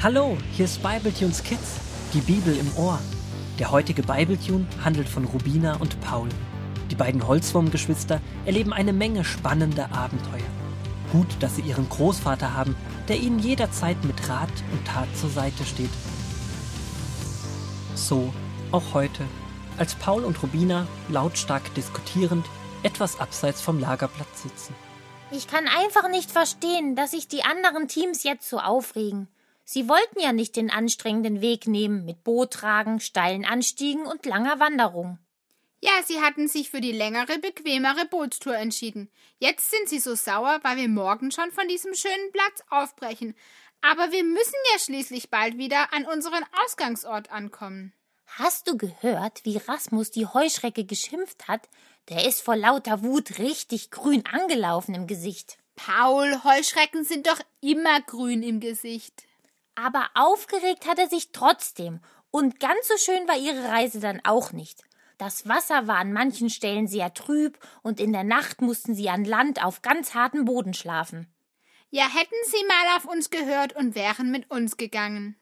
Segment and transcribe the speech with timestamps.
[0.00, 1.80] Hallo, hier ist Bibletunes Kids,
[2.14, 3.00] die Bibel im Ohr.
[3.58, 6.28] Der heutige Bibletune handelt von Rubina und Paul.
[6.88, 10.46] Die beiden Holzwurmgeschwister erleben eine Menge spannender Abenteuer.
[11.10, 12.76] Gut, dass sie ihren Großvater haben,
[13.08, 15.90] der ihnen jederzeit mit Rat und Tat zur Seite steht.
[17.96, 18.32] So,
[18.70, 19.24] auch heute,
[19.78, 22.46] als Paul und Rubina lautstark diskutierend
[22.84, 24.76] etwas abseits vom Lagerplatz sitzen.
[25.32, 29.26] Ich kann einfach nicht verstehen, dass sich die anderen Teams jetzt so aufregen.
[29.70, 35.18] Sie wollten ja nicht den anstrengenden Weg nehmen mit Boottragen, steilen Anstiegen und langer Wanderung.
[35.82, 39.10] Ja, sie hatten sich für die längere, bequemere Bootstour entschieden.
[39.38, 43.36] Jetzt sind sie so sauer, weil wir morgen schon von diesem schönen Platz aufbrechen.
[43.82, 47.92] Aber wir müssen ja schließlich bald wieder an unseren Ausgangsort ankommen.
[48.24, 51.68] Hast du gehört, wie Rasmus die Heuschrecke geschimpft hat?
[52.08, 55.58] Der ist vor lauter Wut richtig grün angelaufen im Gesicht.
[55.76, 59.27] Paul, Heuschrecken sind doch immer grün im Gesicht
[59.78, 64.52] aber aufgeregt hat er sich trotzdem, und ganz so schön war ihre Reise dann auch
[64.52, 64.82] nicht.
[65.16, 69.24] Das Wasser war an manchen Stellen sehr trüb, und in der Nacht mussten sie an
[69.24, 71.32] Land auf ganz hartem Boden schlafen.
[71.90, 75.36] Ja, hätten sie mal auf uns gehört und wären mit uns gegangen.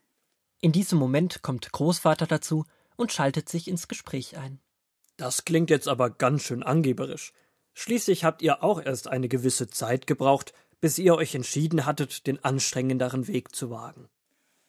[0.60, 2.64] In diesem Moment kommt Großvater dazu
[2.96, 4.60] und schaltet sich ins Gespräch ein.
[5.16, 7.32] Das klingt jetzt aber ganz schön angeberisch.
[7.74, 12.42] Schließlich habt ihr auch erst eine gewisse Zeit gebraucht, bis ihr euch entschieden hattet, den
[12.44, 14.08] anstrengenderen Weg zu wagen.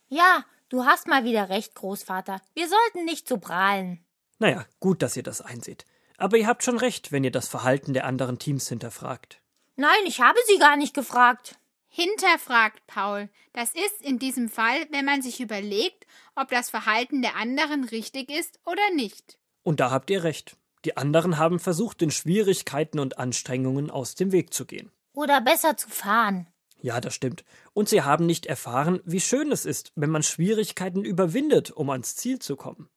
[0.10, 2.42] Ja, du hast mal wieder recht, Großvater.
[2.54, 4.06] Wir sollten nicht so prahlen.
[4.40, 5.86] Naja, gut, dass ihr das einseht.
[6.18, 9.42] Aber ihr habt schon recht, wenn ihr das Verhalten der anderen Teams hinterfragt.
[9.76, 11.60] Nein, ich habe sie gar nicht gefragt.
[11.90, 13.30] Hinterfragt, Paul.
[13.54, 16.06] Das ist in diesem Fall, wenn man sich überlegt,
[16.36, 19.38] ob das Verhalten der anderen richtig ist oder nicht.
[19.64, 20.58] Und da habt ihr recht.
[20.86, 24.92] Die anderen haben versucht, den Schwierigkeiten und Anstrengungen aus dem Weg zu gehen.
[25.14, 26.48] Oder besser zu fahren.
[26.82, 27.44] Ja, das stimmt.
[27.74, 32.16] Und sie haben nicht erfahren, wie schön es ist, wenn man Schwierigkeiten überwindet, um ans
[32.16, 32.90] Ziel zu kommen.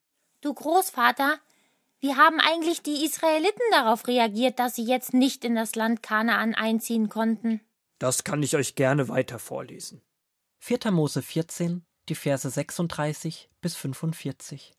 [0.43, 1.39] Du Großvater,
[2.01, 6.55] wie haben eigentlich die Israeliten darauf reagiert, dass sie jetzt nicht in das Land Kanaan
[6.55, 7.61] einziehen konnten?
[7.99, 10.01] Das kann ich euch gerne weiter vorlesen.
[10.61, 10.91] 4.
[10.91, 14.73] Mose 14, die Verse 36 bis 45.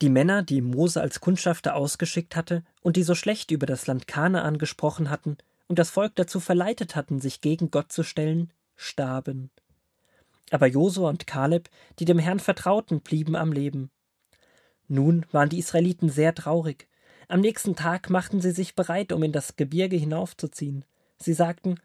[0.00, 4.06] Die Männer, die Mose als Kundschafter ausgeschickt hatte und die so schlecht über das Land
[4.06, 9.50] Kanaan gesprochen hatten, und das Volk dazu verleitet hatten, sich gegen Gott zu stellen, starben.
[10.50, 11.68] Aber Josua und Kaleb,
[11.98, 13.90] die dem Herrn vertrauten, blieben am Leben.
[14.88, 16.88] Nun waren die Israeliten sehr traurig.
[17.28, 20.86] Am nächsten Tag machten sie sich bereit, um in das Gebirge hinaufzuziehen.
[21.18, 21.78] Sie sagten,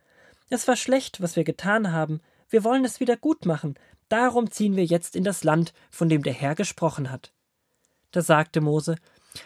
[0.49, 3.75] es war schlecht, was wir getan haben, wir wollen es wieder gut machen,
[4.07, 7.33] darum ziehen wir jetzt in das Land, von dem der Herr gesprochen hat.
[8.11, 8.95] Da sagte Mose,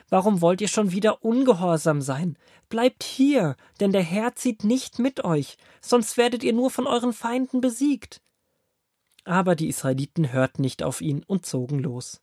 [0.10, 2.38] Warum wollt ihr schon wieder ungehorsam sein?
[2.70, 7.14] Bleibt hier, denn der Herr zieht nicht mit euch, sonst werdet ihr nur von euren
[7.14, 8.22] Feinden besiegt.
[9.24, 12.22] Aber die Israeliten hörten nicht auf ihn und zogen los.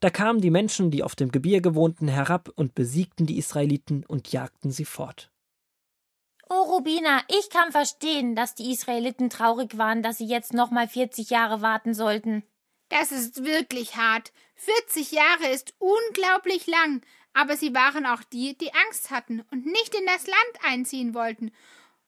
[0.00, 4.32] Da kamen die Menschen, die auf dem Gebirge wohnten, herab und besiegten die Israeliten und
[4.32, 5.30] jagten sie fort.
[6.48, 10.88] Oh, Rubina, ich kann verstehen, dass die Israeliten traurig waren, dass sie jetzt noch mal
[10.88, 12.42] 40 Jahre warten sollten.
[12.90, 14.32] Das ist wirklich hart.
[14.56, 17.00] 40 Jahre ist unglaublich lang,
[17.32, 21.52] aber sie waren auch die, die Angst hatten und nicht in das Land einziehen wollten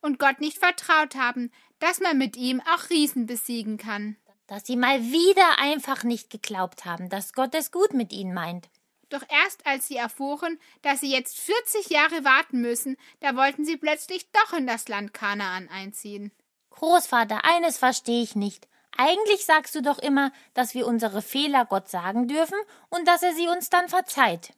[0.00, 4.16] und Gott nicht vertraut haben, dass man mit ihm auch Riesen besiegen kann.
[4.48, 8.68] Dass sie mal wieder einfach nicht geglaubt haben, dass Gott es gut mit ihnen meint.
[9.08, 13.76] Doch erst als sie erfuhren, dass sie jetzt 40 Jahre warten müssen, da wollten sie
[13.76, 16.32] plötzlich doch in das Land Kanaan einziehen.
[16.70, 18.66] Großvater, eines verstehe ich nicht.
[18.96, 22.58] Eigentlich sagst du doch immer, dass wir unsere Fehler Gott sagen dürfen
[22.90, 24.52] und dass er sie uns dann verzeiht.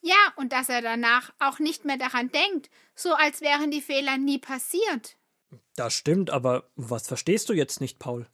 [0.00, 4.16] Ja, und dass er danach auch nicht mehr daran denkt, so als wären die Fehler
[4.16, 5.16] nie passiert.
[5.76, 8.26] Das stimmt, aber was verstehst du jetzt nicht, Paul?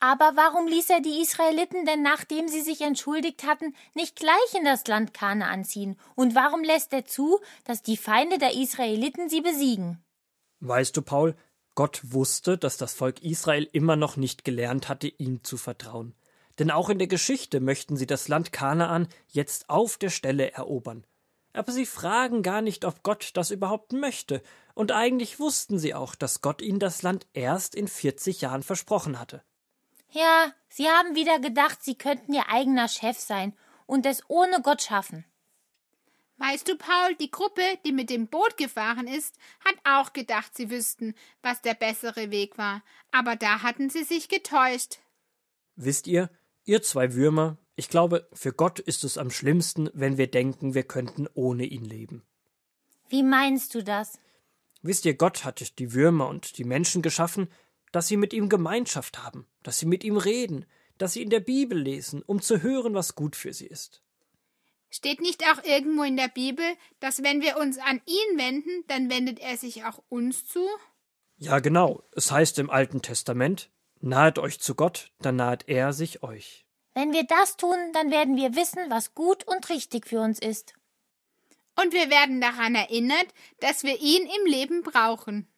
[0.00, 4.64] Aber warum ließ er die Israeliten denn, nachdem sie sich entschuldigt hatten, nicht gleich in
[4.64, 5.98] das Land Kanaan ziehen?
[6.14, 10.04] Und warum lässt er zu, dass die Feinde der Israeliten sie besiegen?
[10.60, 11.36] Weißt du, Paul,
[11.74, 16.14] Gott wusste, dass das Volk Israel immer noch nicht gelernt hatte, ihm zu vertrauen.
[16.58, 21.04] Denn auch in der Geschichte möchten sie das Land Kanaan jetzt auf der Stelle erobern.
[21.52, 24.42] Aber sie fragen gar nicht, ob Gott das überhaupt möchte,
[24.74, 29.20] und eigentlich wussten sie auch, dass Gott ihnen das Land erst in 40 Jahren versprochen
[29.20, 29.42] hatte.
[30.10, 33.52] Ja, sie haben wieder gedacht, sie könnten ihr eigener Chef sein
[33.86, 35.24] und es ohne Gott schaffen.
[36.36, 40.70] Weißt du, Paul, die Gruppe, die mit dem Boot gefahren ist, hat auch gedacht, sie
[40.70, 42.82] wüssten, was der bessere Weg war,
[43.12, 44.98] aber da hatten sie sich getäuscht.
[45.76, 46.30] Wisst ihr,
[46.64, 50.84] ihr zwei Würmer, ich glaube, für Gott ist es am schlimmsten, wenn wir denken, wir
[50.84, 52.24] könnten ohne ihn leben.
[53.08, 54.18] Wie meinst du das?
[54.82, 57.48] Wisst ihr, Gott hat die Würmer und die Menschen geschaffen,
[57.92, 60.66] dass sie mit ihm Gemeinschaft haben, dass sie mit ihm reden,
[60.98, 64.03] dass sie in der Bibel lesen, um zu hören, was gut für sie ist.
[64.94, 66.64] Steht nicht auch irgendwo in der Bibel,
[67.00, 70.64] dass wenn wir uns an ihn wenden, dann wendet er sich auch uns zu?
[71.36, 72.04] Ja, genau.
[72.12, 76.64] Es heißt im Alten Testament, nahet euch zu Gott, dann nahet er sich euch.
[76.94, 80.74] Wenn wir das tun, dann werden wir wissen, was gut und richtig für uns ist.
[81.74, 83.26] Und wir werden daran erinnert,
[83.58, 85.48] dass wir ihn im Leben brauchen.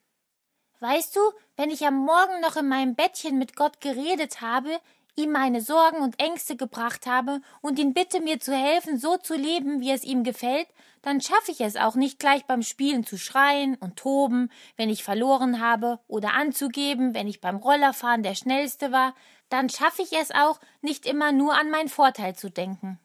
[0.79, 1.19] Weißt du,
[1.55, 4.79] wenn ich am Morgen noch in meinem Bettchen mit Gott geredet habe,
[5.17, 9.35] ihm meine Sorgen und Ängste gebracht habe und ihn bitte, mir zu helfen, so zu
[9.35, 10.67] leben, wie es ihm gefällt,
[11.01, 15.03] dann schaffe ich es auch nicht gleich beim Spielen zu schreien und toben, wenn ich
[15.03, 19.15] verloren habe, oder anzugeben, wenn ich beim Rollerfahren der Schnellste war,
[19.49, 22.99] dann schaffe ich es auch, nicht immer nur an meinen Vorteil zu denken.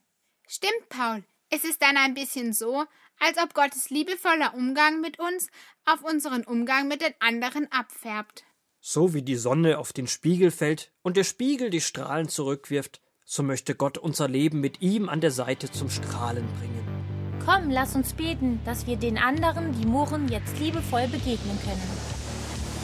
[0.46, 1.24] Stimmt, Paul.
[1.50, 2.84] Es ist dann ein bisschen so,
[3.20, 5.48] als ob Gottes liebevoller Umgang mit uns
[5.84, 8.44] auf unseren Umgang mit den anderen abfärbt.
[8.84, 13.44] So wie die Sonne auf den Spiegel fällt und der Spiegel die Strahlen zurückwirft, so
[13.44, 16.84] möchte Gott unser Leben mit ihm an der Seite zum Strahlen bringen.
[17.46, 21.81] Komm, lass uns beten, dass wir den anderen, die murren, jetzt liebevoll begegnen können.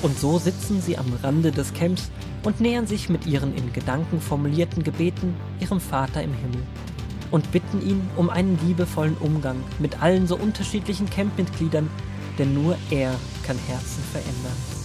[0.03, 2.13] Und so sitzen sie am Rande des Camps
[2.45, 6.63] und nähern sich mit ihren in Gedanken formulierten Gebeten ihrem Vater im Himmel
[7.33, 11.91] und bitten ihn um einen liebevollen Umgang mit allen so unterschiedlichen Campmitgliedern,
[12.39, 14.78] denn nur er kann Herzen verändern.